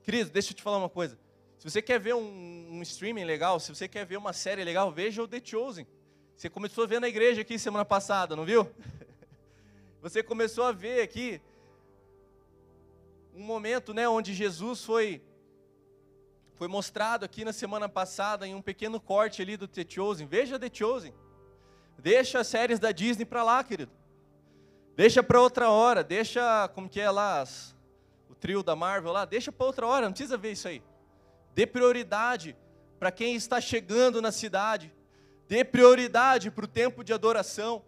[0.04, 1.17] Querido, deixa eu te falar uma coisa.
[1.58, 4.91] Se você quer ver um, um streaming legal, se você quer ver uma série legal,
[4.91, 5.88] veja o The Chosen.
[6.36, 8.67] Você começou a ver na igreja aqui semana passada, não viu?
[10.02, 11.39] Você começou a ver aqui
[13.34, 15.22] um momento, né, onde Jesus foi
[16.56, 20.28] foi mostrado aqui na semana passada em um pequeno corte ali do The Chosen.
[20.28, 21.12] Veja The Chosen.
[21.98, 23.91] Deixa as séries da Disney para lá, querido.
[24.96, 27.76] Deixa para outra hora, deixa como que é lá as,
[28.30, 30.84] o trio da Marvel lá, deixa para outra hora, não precisa ver isso aí.
[31.56, 32.56] Dê prioridade
[33.00, 34.94] para quem está chegando na cidade.
[35.48, 37.84] Dê prioridade para o tempo de adoração.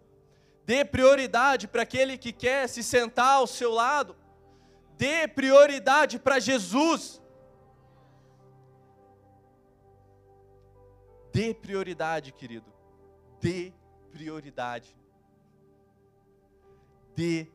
[0.66, 4.16] Dê prioridade para aquele que quer se sentar ao seu lado.
[5.04, 7.22] Dê prioridade para Jesus.
[11.34, 12.72] Dê prioridade, querido.
[13.42, 13.74] Dê
[14.12, 14.96] prioridade.
[17.14, 17.52] Dê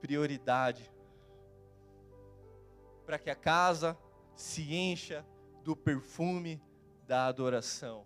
[0.00, 0.90] prioridade.
[3.06, 3.96] Para que a casa
[4.34, 5.24] se encha
[5.62, 6.60] do perfume
[7.06, 8.04] da adoração.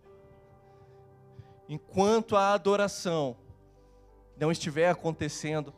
[1.66, 3.38] Enquanto a adoração
[4.36, 5.72] não estiver acontecendo,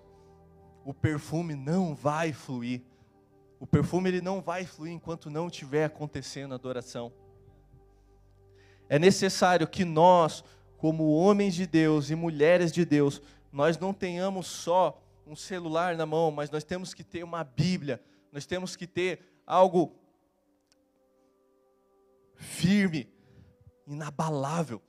[0.85, 2.83] o perfume não vai fluir.
[3.65, 7.11] O perfume ele não vai fluir enquanto não estiver acontecendo a adoração.
[8.91, 10.45] É necessário que nós,
[10.77, 16.05] como homens de Deus e mulheres de Deus, nós não tenhamos só um celular na
[16.05, 19.97] mão, mas nós temos que ter uma Bíblia, nós temos que ter algo
[22.35, 23.09] firme,
[23.87, 24.83] inabalável.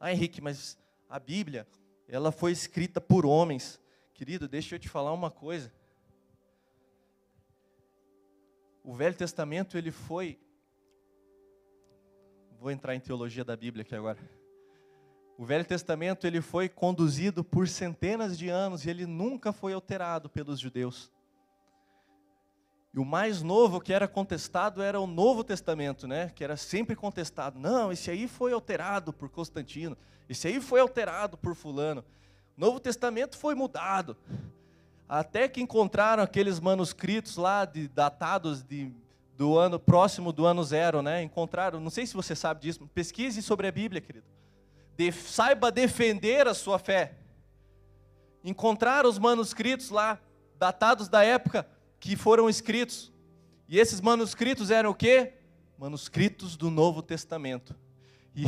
[0.00, 0.76] Ah, Henrique, mas
[1.08, 1.68] a Bíblia,
[2.08, 3.80] ela foi escrita por homens.
[4.12, 5.72] Querido, deixa eu te falar uma coisa.
[8.86, 10.38] O Velho Testamento, ele foi.
[12.60, 14.16] Vou entrar em teologia da Bíblia aqui agora.
[15.36, 20.30] O Velho Testamento, ele foi conduzido por centenas de anos e ele nunca foi alterado
[20.30, 21.10] pelos judeus.
[22.94, 26.30] E o mais novo que era contestado era o Novo Testamento, né?
[26.32, 27.58] Que era sempre contestado.
[27.58, 29.98] Não, esse aí foi alterado por Constantino.
[30.28, 32.04] Esse aí foi alterado por fulano.
[32.56, 34.16] O Novo Testamento foi mudado.
[35.08, 38.90] Até que encontraram aqueles manuscritos lá, de, datados de,
[39.36, 41.22] do ano próximo do ano zero, né?
[41.22, 44.26] Encontraram, não sei se você sabe disso, pesquise sobre a Bíblia, querido.
[44.96, 47.14] De, saiba defender a sua fé.
[48.42, 50.20] Encontraram os manuscritos lá,
[50.58, 51.68] datados da época
[52.00, 53.12] que foram escritos.
[53.68, 55.34] E esses manuscritos eram o quê?
[55.78, 57.76] Manuscritos do Novo Testamento.
[58.34, 58.44] E,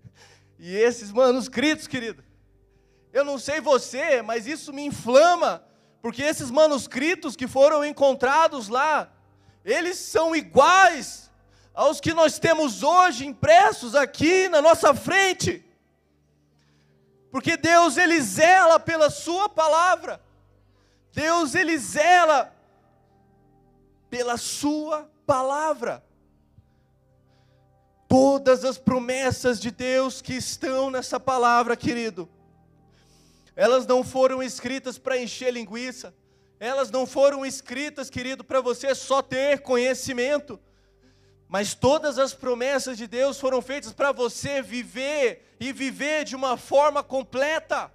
[0.58, 2.22] e esses manuscritos, querido,
[3.10, 5.64] eu não sei você, mas isso me inflama
[6.04, 9.10] porque esses manuscritos que foram encontrados lá,
[9.64, 11.30] eles são iguais
[11.72, 15.64] aos que nós temos hoje impressos aqui na nossa frente.
[17.30, 20.20] Porque Deus ele zela pela sua palavra.
[21.10, 22.54] Deus ele zela
[24.10, 26.04] pela sua palavra.
[28.06, 32.28] Todas as promessas de Deus que estão nessa palavra, querido,
[33.56, 36.14] Elas não foram escritas para encher linguiça.
[36.58, 40.58] Elas não foram escritas, querido, para você só ter conhecimento.
[41.48, 46.56] Mas todas as promessas de Deus foram feitas para você viver e viver de uma
[46.56, 47.92] forma completa.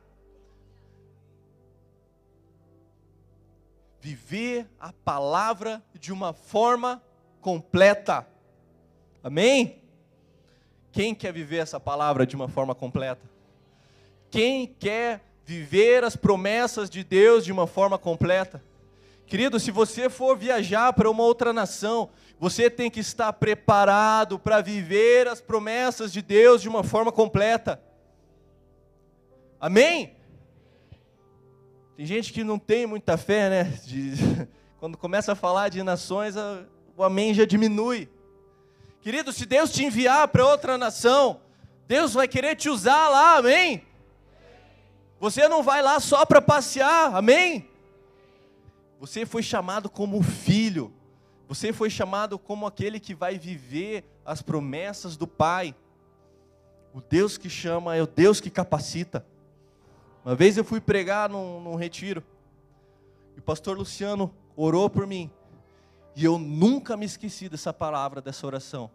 [3.99, 7.03] Viver a palavra de uma forma
[7.41, 8.25] completa.
[9.21, 9.81] Amém?
[10.91, 13.29] Quem quer viver essa palavra de uma forma completa?
[14.31, 18.63] Quem quer viver as promessas de Deus de uma forma completa?
[19.25, 24.61] Querido, se você for viajar para uma outra nação, você tem que estar preparado para
[24.61, 27.81] viver as promessas de Deus de uma forma completa.
[29.59, 30.15] Amém?
[31.97, 33.63] Tem gente que não tem muita fé, né?
[33.85, 34.13] De,
[34.79, 36.35] quando começa a falar de nações,
[36.95, 38.07] o amém já diminui.
[39.01, 41.41] Querido, se Deus te enviar para outra nação,
[41.87, 43.88] Deus vai querer te usar lá, amém?
[45.19, 47.67] Você não vai lá só para passear, amém?
[48.99, 50.93] Você foi chamado como filho,
[51.47, 55.75] você foi chamado como aquele que vai viver as promessas do Pai.
[56.93, 59.25] O Deus que chama é o Deus que capacita.
[60.23, 62.23] Uma vez eu fui pregar num, num retiro,
[63.35, 65.29] e o pastor Luciano orou por mim.
[66.15, 68.89] E eu nunca me esqueci dessa palavra, dessa oração.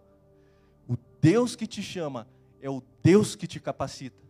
[0.88, 2.26] O Deus que te chama
[2.60, 4.23] é o Deus que te capacita.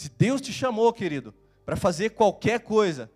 [0.00, 3.10] Se Deus te chamou, querido, para fazer qualquer coisa,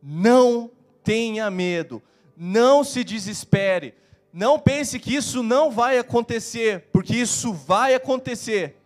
[0.00, 0.70] não
[1.02, 2.00] tenha medo,
[2.36, 3.92] não se desespere,
[4.32, 8.76] não pense que isso não vai acontecer, porque isso vai acontecer.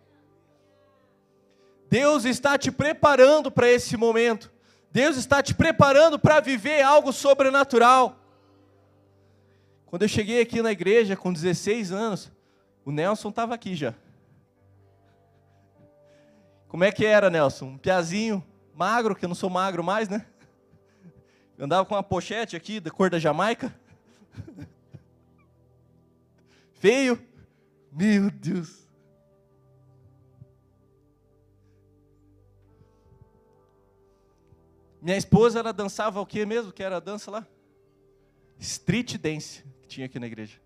[1.87, 4.51] Deus está te preparando para esse momento.
[4.91, 8.17] Deus está te preparando para viver algo sobrenatural.
[9.85, 12.31] Quando eu cheguei aqui na igreja com 16 anos,
[12.83, 13.93] o Nelson estava aqui já.
[16.67, 17.65] Como é que era, Nelson?
[17.65, 20.25] Um piazinho magro, que eu não sou magro mais, né?
[21.57, 23.73] Eu andava com uma pochete aqui da cor da Jamaica.
[26.73, 27.19] Feio.
[27.91, 28.87] Meu Deus.
[35.01, 36.71] Minha esposa, ela dançava o que mesmo?
[36.71, 37.47] Que era a dança lá?
[38.59, 40.59] Street dance, que tinha aqui na igreja.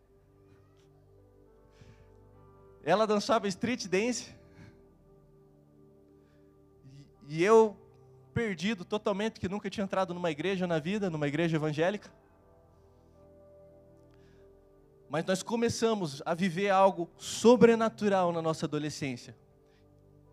[2.84, 4.34] Ela dançava street dance.
[7.34, 7.78] E eu,
[8.34, 12.12] perdido totalmente, que nunca tinha entrado numa igreja na vida, numa igreja evangélica.
[15.10, 19.34] Mas nós começamos a viver algo sobrenatural na nossa adolescência.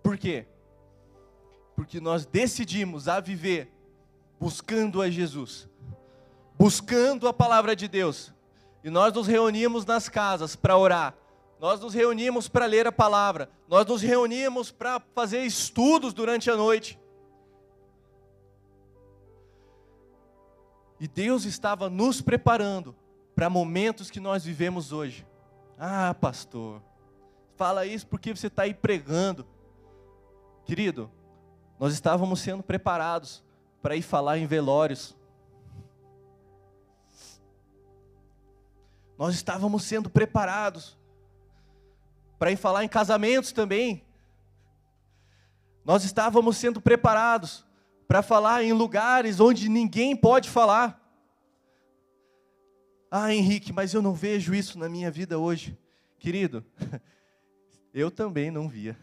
[0.02, 0.44] Por quê?
[1.76, 3.72] Porque nós decidimos a viver
[4.40, 5.68] buscando a Jesus,
[6.58, 8.34] buscando a palavra de Deus.
[8.82, 11.14] E nós nos reunimos nas casas para orar,
[11.61, 16.57] nós nos reunimos para ler a palavra, nós nos reunimos para fazer estudos durante a
[16.57, 16.99] noite.
[21.01, 22.94] E Deus estava nos preparando
[23.35, 25.27] para momentos que nós vivemos hoje.
[25.79, 26.83] Ah, pastor,
[27.57, 29.47] fala isso porque você está aí pregando.
[30.64, 31.11] Querido,
[31.79, 33.44] nós estávamos sendo preparados
[33.81, 35.16] para ir falar em velórios.
[39.16, 40.97] Nós estávamos sendo preparados
[42.38, 44.05] para falar em casamentos também.
[45.85, 47.66] Nós estávamos sendo preparados
[48.07, 51.03] para falar em lugares onde ninguém pode falar.
[53.11, 55.79] Ah, Henrique, mas eu não vejo isso na minha vida hoje.
[56.18, 56.64] Querido,
[57.92, 58.98] eu também não via.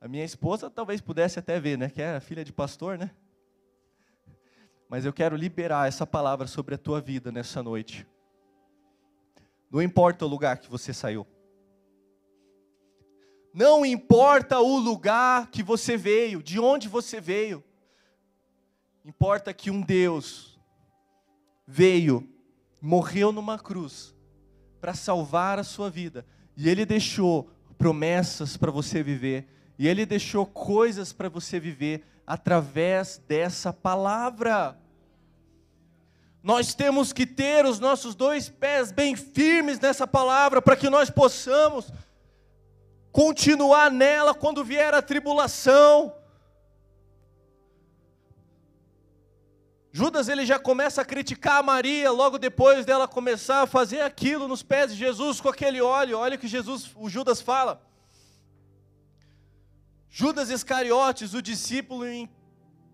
[0.00, 1.88] A minha esposa talvez pudesse até ver, né?
[1.88, 3.10] Que é filha de pastor, né?
[4.88, 8.06] mas eu quero liberar essa palavra sobre a tua vida nessa noite.
[9.70, 11.26] Não importa o lugar que você saiu.
[13.58, 17.64] Não importa o lugar que você veio, de onde você veio.
[19.04, 20.56] Importa que um Deus
[21.66, 22.32] veio,
[22.80, 24.14] morreu numa cruz
[24.80, 26.24] para salvar a sua vida,
[26.56, 33.20] e ele deixou promessas para você viver, e ele deixou coisas para você viver através
[33.26, 34.78] dessa palavra.
[36.44, 41.10] Nós temos que ter os nossos dois pés bem firmes nessa palavra para que nós
[41.10, 41.92] possamos
[43.18, 46.14] continuar nela quando vier a tribulação.
[49.90, 54.46] Judas ele já começa a criticar a Maria logo depois dela começar a fazer aquilo
[54.46, 56.16] nos pés de Jesus com aquele óleo.
[56.16, 57.84] Olha o que Jesus, o Judas fala.
[60.08, 62.30] Judas Iscariotes, o discípulo em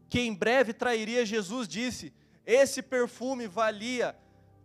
[0.08, 2.14] que em breve trairia Jesus, disse:
[2.46, 4.16] Esse perfume valia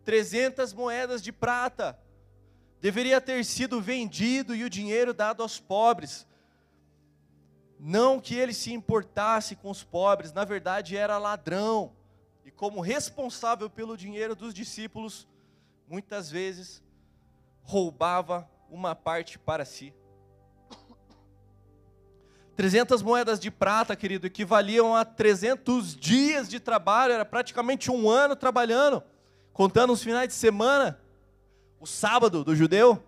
[0.05, 1.99] 300 moedas de prata.
[2.82, 6.25] Deveria ter sido vendido e o dinheiro dado aos pobres.
[7.80, 11.93] Não que ele se importasse com os pobres, na verdade era ladrão.
[12.45, 15.27] E como responsável pelo dinheiro dos discípulos,
[15.88, 16.82] muitas vezes
[17.61, 19.93] roubava uma parte para si.
[22.55, 28.36] 300 moedas de prata, querido, equivaliam a 300 dias de trabalho, era praticamente um ano
[28.36, 29.01] trabalhando,
[29.53, 30.99] contando os finais de semana,
[31.80, 33.01] o sábado do judeu.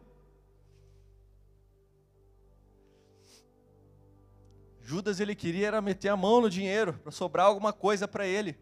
[4.81, 8.57] Judas ele queria era meter a mão no dinheiro para sobrar alguma coisa para ele.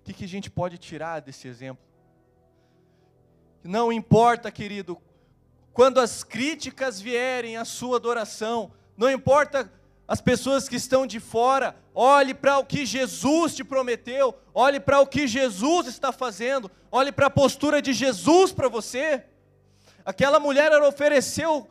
[0.00, 1.84] O que, que a gente pode tirar desse exemplo?
[3.62, 5.00] Não importa, querido,
[5.72, 9.72] quando as críticas vierem à sua adoração, não importa
[10.12, 15.00] as pessoas que estão de fora, olhe para o que Jesus te prometeu, olhe para
[15.00, 19.24] o que Jesus está fazendo, olhe para a postura de Jesus para você.
[20.04, 21.66] Aquela mulher ela ofereceu,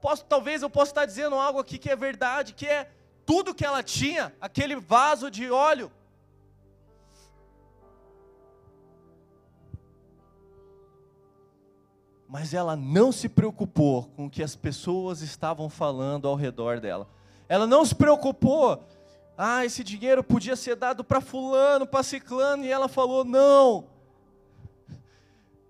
[0.00, 2.90] posso, talvez eu possa estar dizendo algo aqui que é verdade, que é
[3.26, 5.92] tudo que ela tinha, aquele vaso de óleo.
[12.28, 17.08] mas ela não se preocupou com o que as pessoas estavam falando ao redor dela.
[17.48, 18.82] Ela não se preocupou.
[19.36, 23.86] Ah, esse dinheiro podia ser dado para fulano, para ciclano, e ela falou: "Não.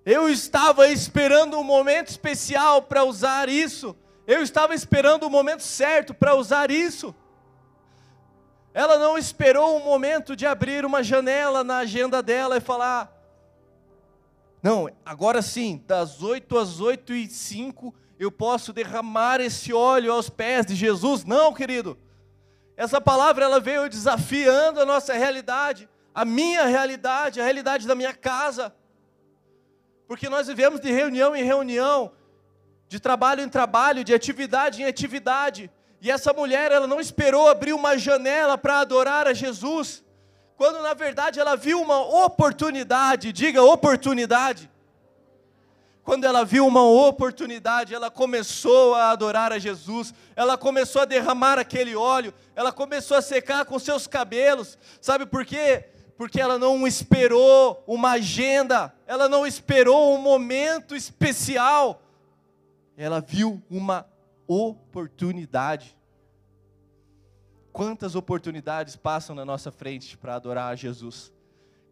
[0.05, 3.97] Eu estava esperando um momento especial para usar isso.
[4.27, 7.15] Eu estava esperando o momento certo para usar isso."
[8.73, 13.17] Ela não esperou um momento de abrir uma janela na agenda dela e falar:
[14.67, 20.31] não, agora sim, das 8 às 8 e 5, eu posso derramar esse óleo aos
[20.31, 21.25] pés de Jesus.
[21.25, 21.99] Não, querido.
[22.77, 28.13] Essa palavra ela veio desafiando a nossa realidade, a minha realidade, a realidade da minha
[28.13, 28.75] casa.
[30.07, 32.13] Porque nós vivemos de reunião em reunião,
[32.89, 35.71] de trabalho em trabalho, de atividade em atividade.
[36.01, 40.05] E essa mulher, ela não esperou abrir uma janela para adorar a Jesus
[40.57, 44.71] quando na verdade ela viu uma oportunidade, diga oportunidade.
[46.07, 51.59] Quando ela viu uma oportunidade, ela começou a adorar a Jesus, ela começou a derramar
[51.59, 55.89] aquele óleo, ela começou a secar com seus cabelos, sabe por quê?
[56.17, 62.01] Porque ela não esperou uma agenda, ela não esperou um momento especial,
[62.97, 64.07] ela viu uma
[64.47, 65.99] oportunidade.
[67.73, 71.33] Quantas oportunidades passam na nossa frente para adorar a Jesus?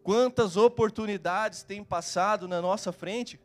[0.01, 3.37] Quantas oportunidades têm passado na nossa frente?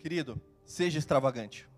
[0.00, 1.68] Querido, seja extravagante.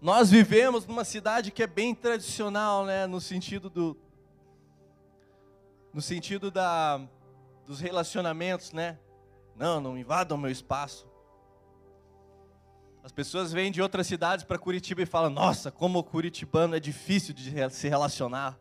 [0.00, 3.96] Nós vivemos numa cidade que é bem tradicional, né, no sentido do
[5.92, 6.98] no sentido da
[7.66, 8.98] dos relacionamentos, né?
[9.54, 11.06] Não, não invadam meu espaço.
[13.02, 16.80] As pessoas vêm de outras cidades para Curitiba e falam: "Nossa, como o curitibano é
[16.80, 18.58] difícil de se relacionar".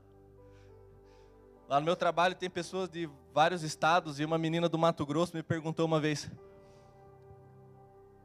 [1.69, 5.36] Lá no meu trabalho tem pessoas de vários estados e uma menina do Mato Grosso
[5.36, 6.29] me perguntou uma vez: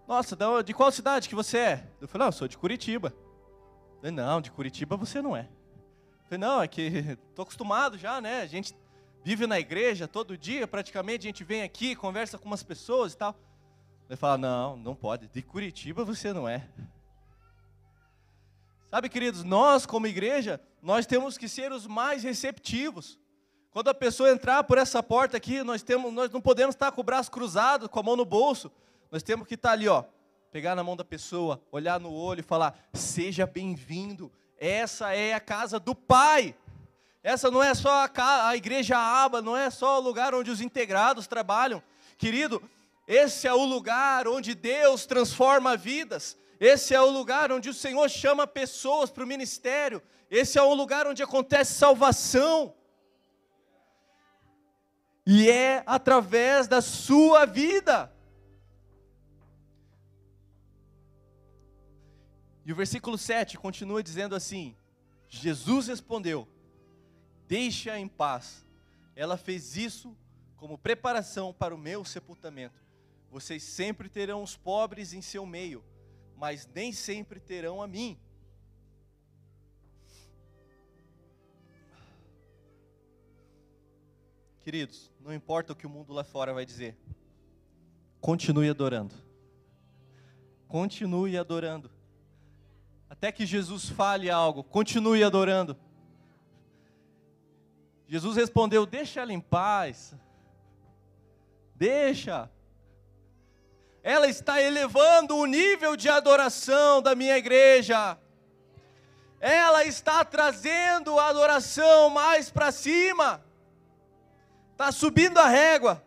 [0.08, 0.34] nossa,
[0.64, 1.88] de qual cidade que você é?
[2.00, 3.12] Eu falei, não, eu sou de Curitiba.
[3.14, 5.42] Eu falei, não, de Curitiba você não é.
[5.42, 6.80] Eu falei, não, é que
[7.28, 8.40] estou acostumado já, né?
[8.40, 8.74] A gente
[9.22, 13.18] vive na igreja todo dia, praticamente, a gente vem aqui, conversa com umas pessoas e
[13.18, 13.38] tal.
[14.08, 16.66] Ele fala, não, não pode, de Curitiba você não é.
[18.86, 23.18] Sabe, queridos, nós como igreja, nós temos que ser os mais receptivos.
[23.70, 27.02] Quando a pessoa entrar por essa porta aqui, nós, temos, nós não podemos estar com
[27.02, 28.72] o braço cruzado, com a mão no bolso.
[29.10, 30.04] Nós temos que estar ali, ó,
[30.50, 34.30] pegar na mão da pessoa, olhar no olho e falar: seja bem-vindo.
[34.58, 36.54] Essa é a casa do Pai.
[37.22, 40.50] Essa não é só a, casa, a igreja aba, não é só o lugar onde
[40.50, 41.82] os integrados trabalham.
[42.16, 42.62] Querido,
[43.06, 46.36] esse é o lugar onde Deus transforma vidas.
[46.60, 50.02] Esse é o lugar onde o Senhor chama pessoas para o ministério.
[50.30, 52.74] Esse é o lugar onde acontece salvação.
[55.26, 58.12] E é através da sua vida.
[62.68, 64.76] E o versículo 7 continua dizendo assim:
[65.26, 66.46] Jesus respondeu:
[67.46, 68.62] Deixa em paz.
[69.16, 70.14] Ela fez isso
[70.54, 72.78] como preparação para o meu sepultamento.
[73.30, 75.82] Vocês sempre terão os pobres em seu meio,
[76.36, 78.20] mas nem sempre terão a mim.
[84.60, 86.98] Queridos, não importa o que o mundo lá fora vai dizer,
[88.20, 89.14] continue adorando.
[90.68, 91.97] Continue adorando.
[93.10, 95.76] Até que Jesus fale algo, continue adorando.
[98.06, 100.14] Jesus respondeu: Deixa ela em paz.
[101.74, 102.50] Deixa.
[104.02, 108.18] Ela está elevando o nível de adoração da minha igreja.
[109.40, 113.44] Ela está trazendo a adoração mais para cima.
[114.72, 116.02] Está subindo a régua.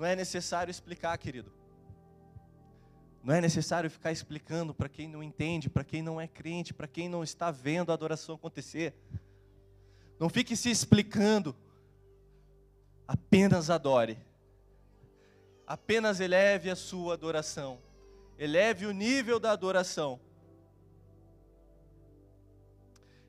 [0.00, 1.52] Não é necessário explicar, querido.
[3.22, 6.88] Não é necessário ficar explicando para quem não entende, para quem não é crente, para
[6.88, 8.94] quem não está vendo a adoração acontecer.
[10.18, 11.54] Não fique se explicando.
[13.06, 14.16] Apenas adore.
[15.66, 17.78] Apenas eleve a sua adoração.
[18.38, 20.18] Eleve o nível da adoração.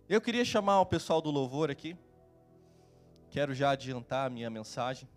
[0.08, 1.98] Eu queria chamar o pessoal do louvor aqui.
[3.30, 5.10] Quero já adiantar a minha mensagem.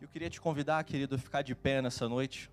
[0.00, 2.50] Eu queria te convidar, querido, a ficar de pé nessa noite.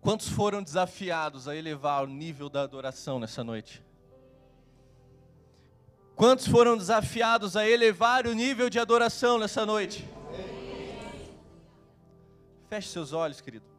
[0.00, 3.82] Quantos foram desafiados a elevar o nível da adoração nessa noite?
[6.14, 10.08] Quantos foram desafiados a elevar o nível de adoração nessa noite?
[12.68, 13.73] Feche seus olhos, querido.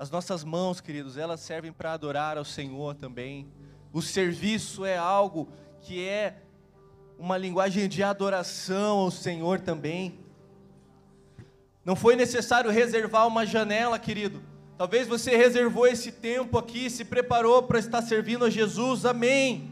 [0.00, 3.46] As nossas mãos, queridos, elas servem para adorar ao Senhor também.
[3.92, 5.46] O serviço é algo
[5.82, 6.36] que é
[7.18, 10.18] uma linguagem de adoração ao Senhor também.
[11.84, 14.40] Não foi necessário reservar uma janela, querido.
[14.78, 19.04] Talvez você reservou esse tempo aqui, se preparou para estar servindo a Jesus.
[19.04, 19.70] Amém.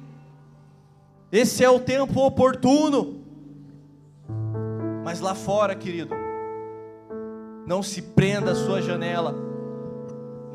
[1.32, 3.24] Esse é o tempo oportuno.
[5.02, 6.14] Mas lá fora, querido,
[7.66, 9.47] não se prenda a sua janela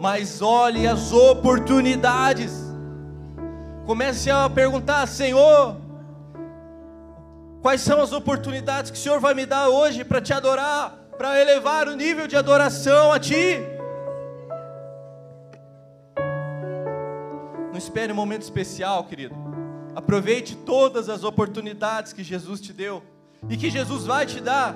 [0.04, 2.51] mas olhe as oportunidades.
[3.86, 5.78] Comece a perguntar, Senhor,
[7.62, 11.39] quais são as oportunidades que o Senhor vai me dar hoje para te adorar, para
[11.39, 13.62] elevar o nível de adoração a Ti?
[17.72, 19.34] Não espere um momento especial, querido.
[19.95, 23.01] Aproveite todas as oportunidades que Jesus te deu
[23.49, 24.76] e que Jesus vai te dar.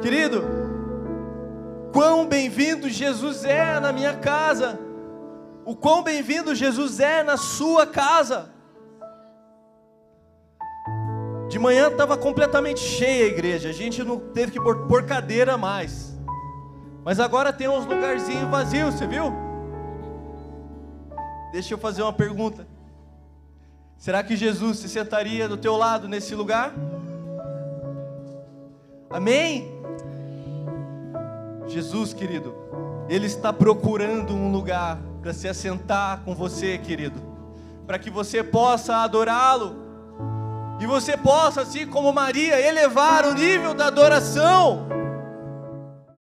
[0.00, 0.67] Querido,
[1.92, 4.78] quão bem-vindo Jesus é na minha casa,
[5.64, 8.50] o quão bem-vindo Jesus é na sua casa.
[11.48, 16.16] De manhã estava completamente cheia a igreja, a gente não teve que pôr, cadeira mais,
[17.04, 19.32] mas agora tem uns lugarzinhos vazios, você viu?
[21.52, 22.66] Deixa eu fazer uma pergunta.
[23.96, 26.72] Será que Jesus se sentaria do teu lado nesse lugar?
[29.10, 29.77] Amém?
[31.68, 32.54] Jesus, querido,
[33.08, 37.20] Ele está procurando um lugar para se assentar com você, querido,
[37.86, 39.76] para que você possa adorá-lo
[40.80, 44.97] e você possa, assim como Maria, elevar o nível da adoração.